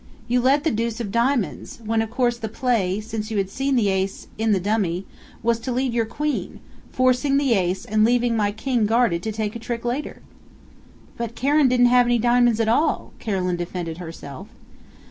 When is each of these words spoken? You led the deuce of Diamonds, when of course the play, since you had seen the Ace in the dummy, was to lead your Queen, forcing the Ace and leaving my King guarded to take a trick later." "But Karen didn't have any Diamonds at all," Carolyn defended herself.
You 0.27 0.41
led 0.41 0.63
the 0.63 0.71
deuce 0.71 0.99
of 0.99 1.11
Diamonds, 1.11 1.79
when 1.85 2.01
of 2.01 2.09
course 2.09 2.39
the 2.39 2.47
play, 2.49 2.99
since 2.99 3.29
you 3.29 3.37
had 3.37 3.51
seen 3.51 3.75
the 3.75 3.89
Ace 3.89 4.25
in 4.39 4.51
the 4.51 4.59
dummy, 4.59 5.05
was 5.43 5.59
to 5.59 5.71
lead 5.71 5.93
your 5.93 6.07
Queen, 6.07 6.59
forcing 6.91 7.37
the 7.37 7.53
Ace 7.53 7.85
and 7.85 8.03
leaving 8.03 8.35
my 8.35 8.51
King 8.51 8.87
guarded 8.87 9.21
to 9.21 9.31
take 9.31 9.55
a 9.55 9.59
trick 9.59 9.85
later." 9.85 10.23
"But 11.17 11.35
Karen 11.35 11.67
didn't 11.67 11.85
have 11.93 12.07
any 12.07 12.17
Diamonds 12.17 12.59
at 12.59 12.67
all," 12.67 13.13
Carolyn 13.19 13.57
defended 13.57 13.99
herself. 13.99 14.47